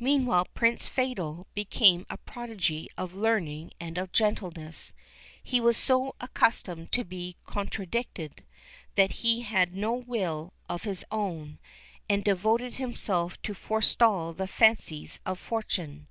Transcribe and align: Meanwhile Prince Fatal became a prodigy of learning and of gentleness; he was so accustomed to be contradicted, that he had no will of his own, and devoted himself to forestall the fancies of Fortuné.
Meanwhile 0.00 0.46
Prince 0.54 0.88
Fatal 0.88 1.46
became 1.54 2.06
a 2.08 2.16
prodigy 2.16 2.88
of 2.96 3.12
learning 3.12 3.72
and 3.78 3.98
of 3.98 4.10
gentleness; 4.10 4.94
he 5.44 5.60
was 5.60 5.76
so 5.76 6.14
accustomed 6.22 6.90
to 6.92 7.04
be 7.04 7.36
contradicted, 7.44 8.44
that 8.94 9.10
he 9.16 9.42
had 9.42 9.76
no 9.76 9.92
will 9.92 10.54
of 10.70 10.84
his 10.84 11.04
own, 11.10 11.58
and 12.08 12.24
devoted 12.24 12.76
himself 12.76 13.36
to 13.42 13.52
forestall 13.52 14.32
the 14.32 14.48
fancies 14.48 15.20
of 15.26 15.38
Fortuné. 15.38 16.06